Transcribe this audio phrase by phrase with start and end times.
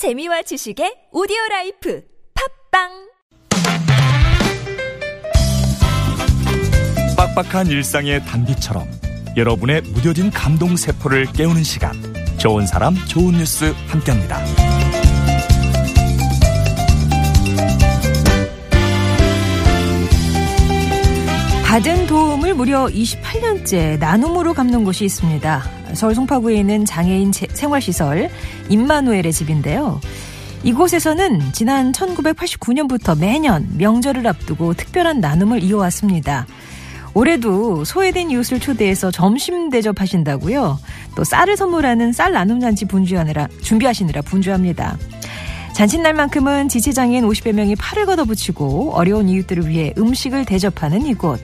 [0.00, 2.02] 재미와 지식의 오디오 라이프
[2.72, 2.88] 팟빵
[7.18, 8.88] 빡빡한 일상의 단비처럼
[9.36, 11.92] 여러분의 무뎌진 감동 세포를 깨우는 시간
[12.38, 14.38] 좋은 사람 좋은 뉴스 함께합니다.
[21.66, 25.79] 받은 도움을 무려 28년째 나눔으로 갚는 곳이 있습니다.
[25.94, 28.30] 서울 송파구에 있는 장애인 생활시설
[28.68, 30.00] 임마누엘의 집인데요.
[30.62, 36.46] 이곳에서는 지난 1989년부터 매년 명절을 앞두고 특별한 나눔을 이어왔습니다.
[37.14, 40.78] 올해도 소외된 이웃을 초대해서 점심 대접하신다고요.
[41.16, 44.96] 또 쌀을 선물하는 쌀 나눔 잔치 분주하느라 준비하시느라 분주합니다.
[45.74, 51.40] 잔칫날만큼은 지체장애인 50여 명이 팔을 걷어붙이고 어려운 이웃들을 위해 음식을 대접하는 이곳.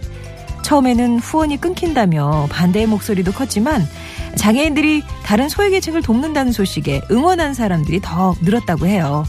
[0.66, 3.86] 처음에는 후원이 끊긴다며 반대의 목소리도 컸지만
[4.34, 9.24] 장애인들이 다른 소외계층을 돕는다는 소식에 응원한 사람들이 더 늘었다고 해요.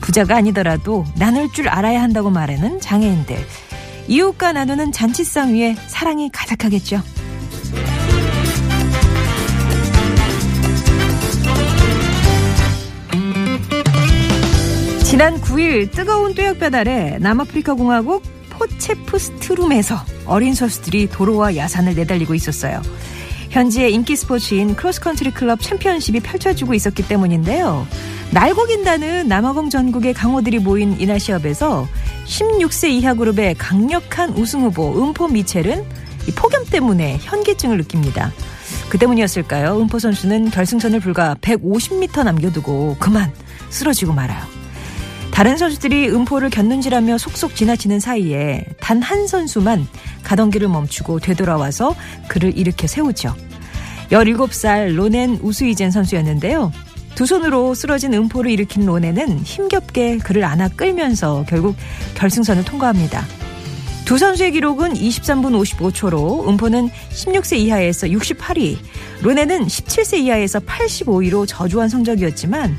[0.00, 3.36] 부자가 아니더라도 나눌 줄 알아야 한다고 말하는 장애인들.
[4.08, 7.00] 이웃과 나누는 잔치상 위에 사랑이 가득하겠죠.
[15.04, 18.24] 지난 9일 뜨거운 뙤약볕 아래 남아프리카 공화국
[18.58, 22.82] 포체프스트룸에서 어린 선수들이 도로와 야산을 내달리고 있었어요.
[23.50, 27.86] 현지의 인기 스포츠인 크로스컨트리 클럽 챔피언십이 펼쳐지고 있었기 때문인데요.
[28.32, 31.86] 날고긴다는 남아공 전국의 강호들이 모인 이날 시합에서
[32.26, 35.84] 16세 이하 그룹의 강력한 우승 후보 음포 미첼은
[36.34, 38.32] 폭염 때문에 현기증을 느낍니다.
[38.88, 39.78] 그 때문이었을까요?
[39.78, 43.32] 음포 선수는 결승선을 불과 150m 남겨두고 그만
[43.70, 44.53] 쓰러지고 말아요.
[45.34, 49.84] 다른 선수들이 음포를 겪는지라며 속속 지나치는 사이에 단 한 선수만
[50.22, 51.96] 가던 길을 멈추고 되돌아와서
[52.28, 53.34] 그를 일으켜 세우죠.
[54.10, 56.70] 17살 로넨 우수이젠 선수였는데요.
[57.16, 61.74] 두 손으로 쓰러진 음포를 일으킨 로넨은 힘겹게 그를 안아 끌면서 결국
[62.14, 63.24] 결승선을 통과합니다.
[64.04, 68.76] 두 선수의 기록은 23분 55초로 음포는 16세 이하에서 68위,
[69.22, 72.76] 로넨은 17세 이하에서 85위로 저조한 성적이었지만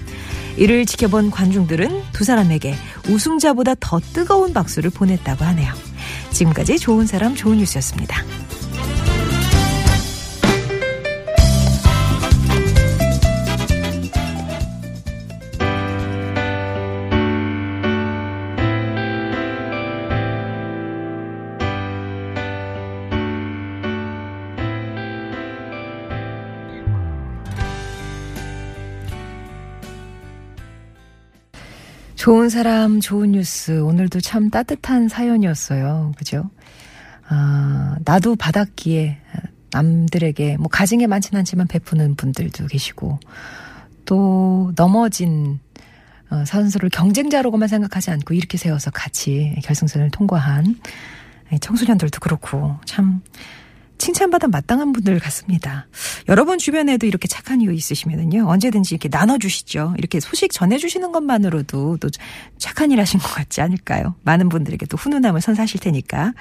[0.58, 2.76] 이를 지켜본 관중들은 두 사람에게
[3.10, 5.74] 우승자보다 더 뜨거운 박수를 보냈다고 하네요.
[6.32, 8.45] 지금까지 좋은 사람 좋은 뉴스였습니다.
[32.26, 33.82] 좋은 사람, 좋은 뉴스.
[33.82, 36.12] 오늘도 참 따뜻한 사연이었어요.
[36.18, 36.50] 그죠?
[37.28, 39.20] 아, 나도 받았기에
[39.72, 43.20] 남들에게 뭐 가진 게 많진 않지만 베푸는 분들도 계시고
[44.06, 45.60] 또 넘어진
[46.32, 50.80] 어, 선수를 경쟁자로만 생각하지 않고 이렇게 세워서 같이 결승선을 통과한
[51.62, 53.22] 청소년들도 그렇고 참
[54.06, 55.88] 칭찬받아 마땅한 분들 같습니다.
[56.30, 59.96] 여러분 주변에도 이렇게 착한 이유 있으시면은요, 언제든지 이렇게 나눠주시죠.
[59.98, 62.10] 이렇게 소식 전해주시는 것만으로도 또
[62.60, 64.14] 착한 일 하신 것 같지 않을까요?
[64.22, 66.34] 많은 분들에게 또 훈훈함을 선사하실 테니까.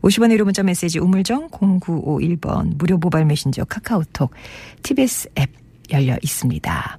[0.00, 4.32] 50원의 유료 문자 메시지 우물정 0951번 무료 모바일 메신저 카카오톡
[4.82, 5.50] TBS 앱
[5.92, 6.98] 열려 있습니다.